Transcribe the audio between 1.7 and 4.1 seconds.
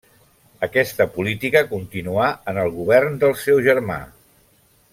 continuà en el govern del seu germà.